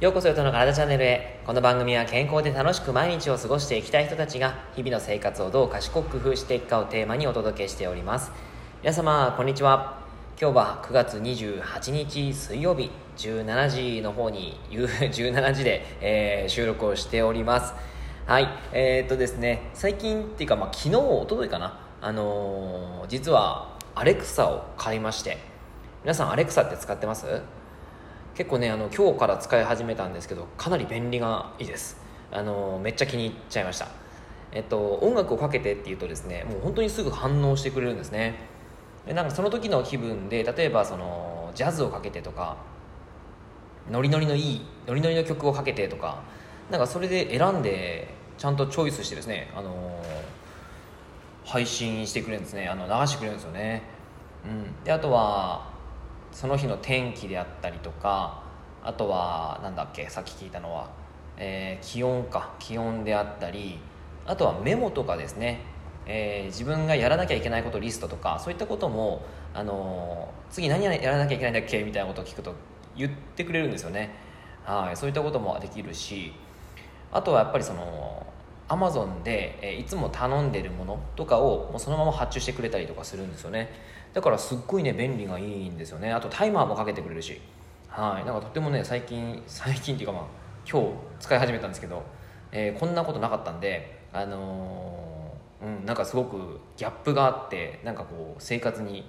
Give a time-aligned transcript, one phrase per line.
[0.00, 1.42] ようこそよとの体チャンネルへ。
[1.44, 8.32] この番組は健康で楽しく毎日を過ごしていきたい人たちが日々の生活をどう賢く工夫していくかをテーマにお届けしております。
[8.80, 10.00] 皆様こんにちは。
[10.40, 13.68] 今日は9月28日水曜日17
[13.98, 17.74] 時の方に17時 で、えー、収録をしております。
[18.24, 18.48] はい。
[18.72, 21.78] えー、っとですね最近っていうか、まあ、昨日おとといかな。
[22.00, 25.36] あのー、実はアレクサを買いまして。
[26.04, 27.59] 皆さんアレクサって使ってます？
[28.34, 31.98] 結構ねあの今日から使い始めたんですけどかなり便利がいいです。
[32.32, 33.88] あのめっちゃ気に入っちゃいました。
[34.52, 38.34] えっと音楽をかけてっていうとですねもう本当にすぐ反応してくれるんですね。
[39.06, 42.56] でなんかその時の気分で例えばそのジャズをかけてとか
[43.90, 46.22] ノリノリのいいノリノリの曲をかけてとか
[46.70, 50.02] なんかそれで選んでちゃんとチョイスしてですねあの
[51.44, 52.68] 配信してくれるんですね。
[52.68, 53.82] あの流してくれるんですよね、
[54.44, 55.68] うん、であとは
[56.32, 58.42] その日の天気であったりとか
[58.82, 60.90] あとはなんだっけさっき聞いたのは、
[61.36, 63.78] えー、気温か気温であったり
[64.26, 65.60] あとはメモとかですね、
[66.06, 69.22] えー、自分がやらなきゃいけないことリストとかそういったことも、
[69.54, 72.54] あのー、次何やらなきゃいけないんだっけみたいなことを聞くと
[72.96, 74.10] 言ってくれるんですよね。
[74.64, 76.32] はいそういったこともできるし
[77.10, 78.26] あとはやっぱりその
[78.68, 83.68] アマゾンで、いつも頼んでるものとかをもうそのまま発注してくれたりとかするんですよね。
[84.12, 86.12] だからすっごいね便利がいいんですよね。
[86.12, 87.40] あとタイマーもかけてくれるし。
[87.88, 88.24] はい。
[88.24, 90.24] なんかとってもね最近 最近っていうかまあ
[90.70, 90.88] 今日
[91.20, 92.02] 使い始めたんですけど、
[92.52, 99.08] えー、こんなことなかったんであのー、うんなんかすごくギャップがあってなんかこう生活に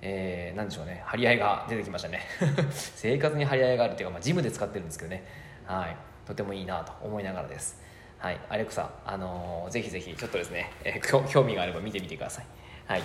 [0.00, 1.02] えー、でしょうね。
[1.04, 2.20] 張り合いが出てきましたね。
[2.70, 5.24] 生活に張り合いがあるっていうか、まあ、ジムで使ってるんですけどね。
[5.66, 5.96] はい。
[6.24, 7.82] とてもいいなと思いながらです。
[8.18, 12.46] はい、アレクサ、あのー、ぜひぜひちょっとですね、えー、興味があれば見てみてください。
[12.86, 13.02] はい。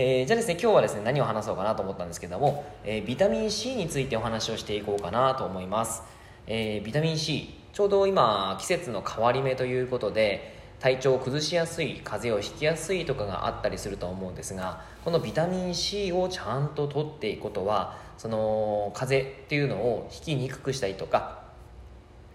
[0.00, 6.04] えー、じゃあですね、今日はですね、何を話そうかなと思ったんですけども、えー、ビタミン C についてお話をしていこうかなと思います。
[6.46, 21.42] えー、ビタミン C、ちょうど今、季節の変わり目ということで、体調を崩しやすい、風邪をひきやすいとかがあったりすると思うんですが、このビタミン C をちゃんと取っていくことは、その風邪っていうのをひきにくくしたりとか、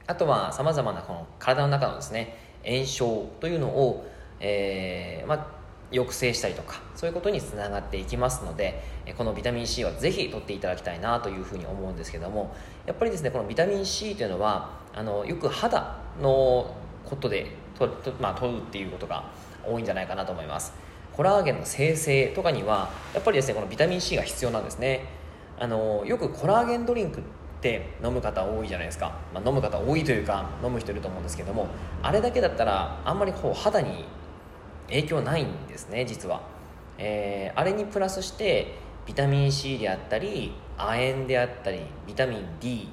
[0.06, 4.06] あとはさまざまなこの体の中のですね炎症というのを、
[4.42, 5.48] えーまあ、
[5.94, 8.84] 抑制したりとかそういうことにつながっていきますので
[9.18, 12.56] このビタミン C はぜひ取っていただきたいなというふうに思うんですけども
[12.86, 17.88] やっぱりですねこのビタミン C というのはあのよく肌のことでと、
[18.20, 19.30] まあ、取るっていうことが
[19.66, 20.74] 多いんじゃないかなと思います。
[21.14, 25.06] コラーゲンの生成とかにはやっぱりですねこのビタミン C が必要なんですね。
[25.60, 27.24] あのよくコラーゲンドリンクっ
[27.62, 31.68] て飲む方多いじゃないですか、まあ、飲む方多いというか飲む人いると思うんですけども
[32.02, 34.04] あれだけだったらあんまりこう肌に
[34.94, 36.42] 影響ないんですね実は、
[36.98, 42.90] えー、あれにプラスしてビタミン C であったり亜鉛であったりビタミン D、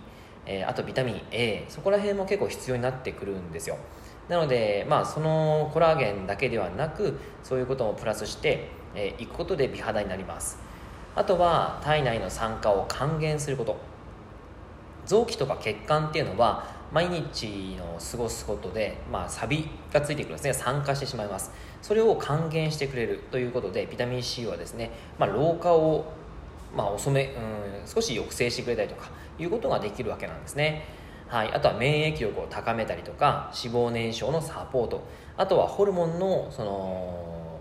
[0.47, 3.77] えー、あとビタミン A そこら辺も結構必要になってくるんですよ。
[4.29, 10.59] なので、まあ、そのコラーゲンだけではなくそういうこともプラスしてい、えー、くことで美肌になります。
[11.17, 13.77] あとは体内の酸化を還元すること。
[15.07, 20.53] 臓器とか血管っていうのは毎日の過ごすことで、まあ、サビがついてくるんですね。
[20.53, 21.53] 酸化してしまいます。
[21.83, 26.13] それを還元してくれるということでビタミン C はですね、まあ、老化を、
[26.77, 30.85] まあ、遅めうん少し抑制してくれたりとかいうことができるわけなんですね。
[31.29, 35.05] はい、あとは免疫力を高めたりとか脂肪燃焼のサポート。
[35.37, 37.61] あとはホルモンのその、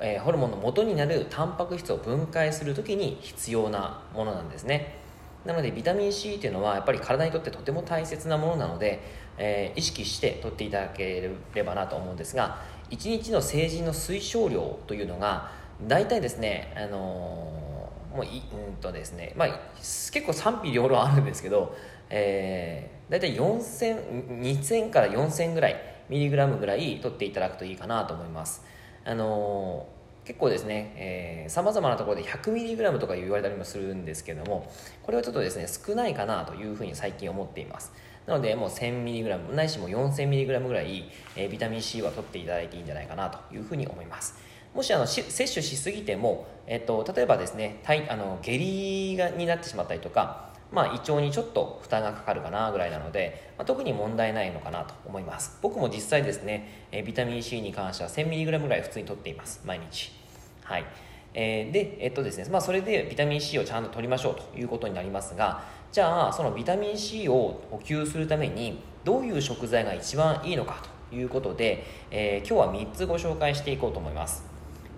[0.00, 5.03] えー、ホルモンの元になるタンパク質を分解する時に必要なものなんですね。
[5.44, 9.00] なのでビタミン C っていうのはやっぱり体にとってとても大切なものなので、
[9.36, 15.50] えー、意識して取っていただければなと思うんですが1日の成人の推奨量というのが
[15.82, 21.76] 大体ですね、あの、もういうんとですね、まあ、結構賛否両論あるんですけど、
[22.10, 25.76] えー、大体4000 2000から4000ぐらい
[26.08, 28.64] ミリグラムぐらい取っていただくといいかなと思います。
[29.04, 29.86] あの
[30.24, 34.70] 結構ですねさまざまなところで 100mg とか言われたりもするんですけども
[35.02, 37.92] これはちょっとですね少ないかなというふうに最近思っています。
[38.26, 44.34] なのでもう 1000mg ないしも 4000mg ぐらい、えー、ビタミン C は取っていただいていいんじゃないかなというふうに思います。
[44.74, 55.58] もしあの摂取しすぎても、えっと、例えばですねあの下痢がになってしまったりとかまあ、胃腸にちょっと負担がかかるかなぐらいなので、まあ、特に問題ないのかなと思います。
[55.62, 59.62] 僕も実際ですね、えビタミン C に関しては 1000mg ぐらい普通にとっています。
[59.64, 60.12] 毎日。
[60.64, 60.84] はい。
[61.34, 74.44] えー、で、えっとですねまあ、それでビタミン C をちゃんと取りましょうということになりますがじゃあそのビタミン C を補給するためにどういう食材が一番いいのかということで、えー、今日は3つご紹介していこうと思います。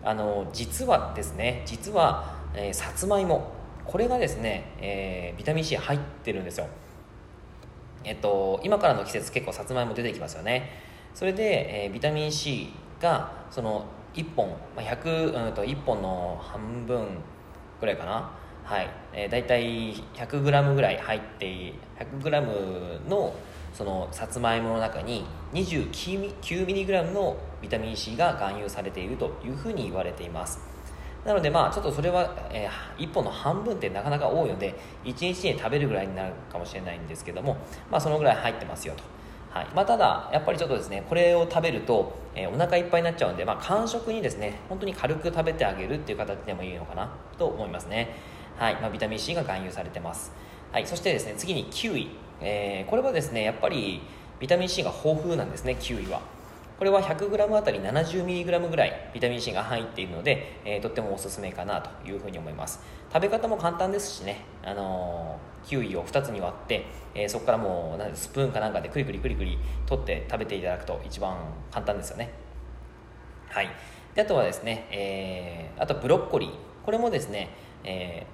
[0.04, 3.52] あの実はですね実は、えー、さつまいも。
[3.86, 6.66] これがですね、えー、ビタミン C 入ってるんですよ。
[8.04, 10.70] えっと、今からの季節結構さつまいも出てきますよね。
[11.14, 17.06] それで、えー、ビタミン C がその1本、まあ、100、うん、と1本の半分
[17.80, 18.30] ぐらいかな。
[18.64, 23.32] はい、えー、大体 100g ぐらい入って 100g の
[23.72, 30.75] そのさつまいもの中に 29mg のビタミン C が含有されているというふうに言われています。
[31.26, 34.74] なのでまあちょっとそれは、えー、1本の半分ってなかなか多いので
[35.04, 37.56] 1日に食べるぐらいになるかもしれないんですけども
[37.90, 39.16] まあそのぐらい入ってますよと。
[39.56, 39.66] はい。
[39.74, 48.14] まあ、ただ、やっぱりちょっとですねこれを食べると、えー、お腹いっぱいになっちゃうんで、まあ、間食にですね本当に軽く食べてあげるっていう形でもいいのかなと思いますね、
[48.58, 48.74] はい。
[48.74, 50.32] まあ、ビタミン C が含有されてます、
[50.72, 52.10] はい、そしてですね次にキウイ、
[52.42, 54.02] えー、これはですねやっぱり
[54.40, 56.20] ビタミン C が豊富なんですねキウイは。
[56.78, 62.80] これは 100g あたり 70mg ぐらいビタミン C が入っているので、えー、とってもおすすめかなというふうに思います。
[63.12, 66.84] 食べ方も簡単ですしね、あのー、キウイを2つに割って、
[67.14, 71.38] えー、そこからもうなんスプーンかなんかでクリクリクリクリ取って食べていただくと一番
[71.70, 72.30] 簡単ですよね。
[73.48, 73.70] はい。
[74.14, 76.50] であとはですね、えー、あとブロッコリー。
[76.84, 77.48] これもですね、
[77.84, 78.26] え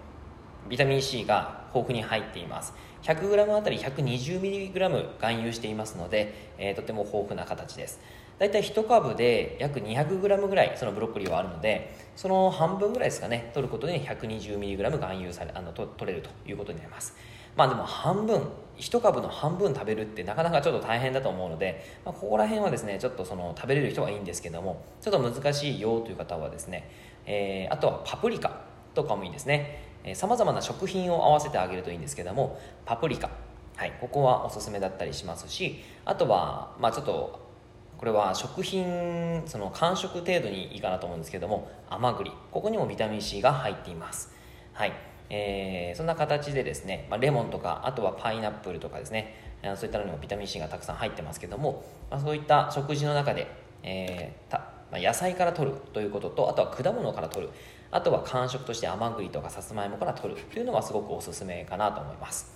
[0.67, 2.75] ー、ビタミン C が豊富に入っています。
[3.03, 8.01] 100g あたり 120mg 含有していますので、えー、とても豊富な形です。
[8.43, 17.15] 大体1株で約 200g ぐらいそのブロッコリーはあるのでその半分ぐらいですかね取ることで 120mg 含有されあのと取れるということになります。
[17.55, 18.43] まあでも半分
[18.79, 26.91] 1株の半分食べるってなかなかちょっと大変だと思うので、まあ、ここら辺はですねちょっとその食べれる人はいいんですけどもちょっと難しいよという方はですね、
[27.27, 28.63] えー、あとはパプリカ
[28.93, 29.85] とかもいいですね。
[30.15, 33.31] さまざまな食品を合わせてあげるといいんですけどもパプリカ。
[33.77, 37.42] はい、ここはおすすめだったりしますしあとは、まあ、ちょっと
[38.03, 42.33] これは食品その間食程度にいいかなと思うんですけども甘栗。
[42.51, 44.35] ここにもビタミン C が入っています。
[44.73, 44.93] はい。
[45.31, 49.37] えー、そんな形でですね、まあ、レモンとかあとはパイナップルとかですね
[49.77, 53.47] そういったのにもビタミン C がたくさん入ってますけども、まあ、そういった食事の中で、
[53.85, 57.53] えーたまあ、野菜から取るということとあとは果物から取る。
[57.93, 60.41] あとは間食として甘栗とかさつまいもから取る。
[60.41, 62.51] というのはすごくおすすめかなと思います。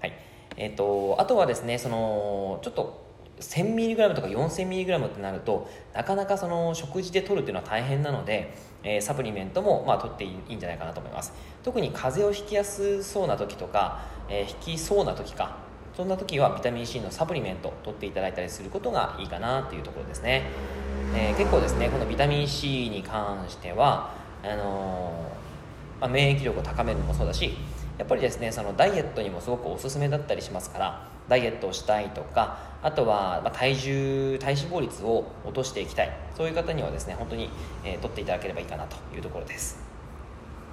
[0.00, 0.12] はい。
[0.56, 3.06] えー、とあとはですねそのちょっと
[3.40, 11.32] 1000mg とか 4000mg ってなるとなかなかその食事で取るっていうのは大変なので、えー、サプリメントもまあ取っていいんじゃないかなと思います。
[11.62, 15.56] 特に風邪をひきやすそうな時とか、えー、ひきそうな時か
[15.96, 20.44] そんな時はビタミン C のサプリメント取っていただいたりすることがいいかなっていうところですね、
[21.14, 24.14] えー、結構ですねこのビタミン C に関しては
[24.44, 25.28] あの
[26.00, 27.56] まあ、免疫力を高めるのもそうだし
[27.98, 36.16] やっぱりですねそのダイエットにもすごくおすすめだったりしますからダイエットをしたいとかあとは、ま体重体脂肪率を落としていきたい。
[36.36, 37.50] そういう方にはですね本当に、
[37.84, 39.82] えー、取っていただければいいかなというところです。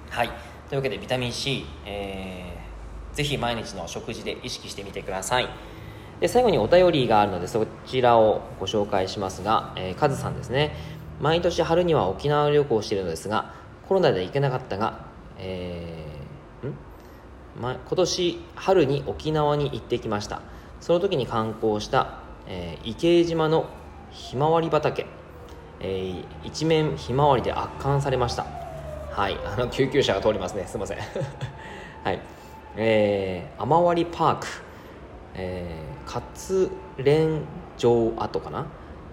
[0.08, 0.28] はい。
[0.68, 5.48] というわけでビタミン C、えー、ぜひ毎日の食事で意識してみてください。
[6.20, 10.74] で最後にお便りがあるのでそちらをご紹介しますが、えー、カズさんですね。
[11.20, 13.52] 毎年春には沖縄旅行しているのですが
[13.88, 15.06] コロナで行けなかったが、
[15.38, 16.05] えー、
[17.58, 20.42] 今年春に沖縄に行ってきました。
[20.80, 23.66] その時に観光した、えー、池江島の
[24.10, 25.06] ひまわり畑、
[25.80, 28.46] えー、一面ひまわりで圧巻されました。
[29.10, 29.38] はい。
[29.44, 30.66] あの救急車が通りますね。
[30.66, 30.98] すいません。
[32.04, 32.20] はい。
[32.76, 34.46] えー、雨割パーク、
[35.34, 37.40] えー、活連
[37.78, 38.66] 城跡かな。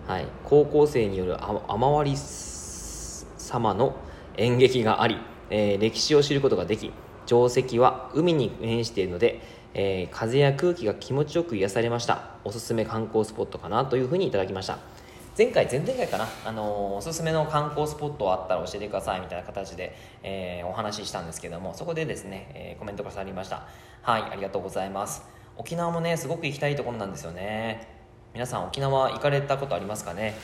[0.06, 0.28] はい。
[0.44, 1.38] 高校生による
[1.70, 3.96] 雨割り様の
[4.36, 5.18] 演劇があり、
[5.50, 6.92] えー、歴史を知ることができ
[7.26, 9.42] 定石は海に面しているので、
[9.74, 12.32] えー、風や空気が気持ちよく癒されました。
[12.44, 14.78] おすすめ観光スポットかなというふうにいただきました。
[15.36, 23.66] 前回前々回かな、あのー、おすすめの観光スポットあったら教えてくださいみたいな形で、えー、お話ししたんですけどもそこでですね、え、コメントがさりました。
[24.04, 25.24] はいありがとうございます。
[25.58, 27.88] 沖縄もねすごく行きたいところなんですよね。
[28.36, 30.36] 皆さん沖縄行かれたことありますかね？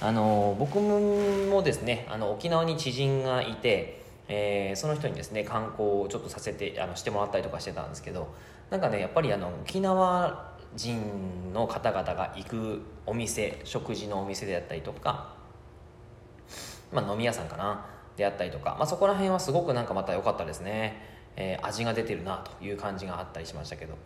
[0.00, 3.97] あの僕もですねあの沖縄に知人がいて
[4.28, 8.28] えー、その人にですね観光をちょっとさせてあのしてもらったりとかしてたんですけど
[8.70, 15.34] なんかねやっぱりあの沖縄人の方々が行くお店食事のお店であったりとか、
[16.92, 21.00] まあ、飲み屋さんかなであったりとか、まあ、そこら辺はすごくなんかまた良かったですね、
[21.36, 23.96] えー、味が出てるなという感じがあったりしましたけど、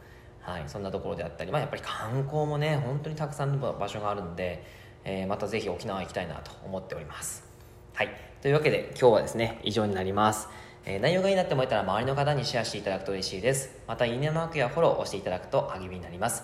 [0.40, 4.64] はい、そんなところであったり、まあ、やっぱり観光もね本当にたくさんの場所があるので、
[5.04, 7.51] えー、またぜひ沖縄行きたいなと思っております。
[7.94, 8.08] はい
[8.40, 10.48] というわけで今日はですね、以上になります。
[10.84, 13.76] えー、内容がいいなって思えたら周りの方にシェアしていただくと嬉しいです。
[13.86, 16.42] また、いいねマークやフォローを押していただくと励みになります。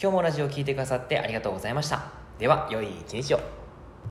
[0.00, 2.12] 今日もラジオを聴いてくださってありがとうございました。
[2.38, 3.59] では、良い一日を。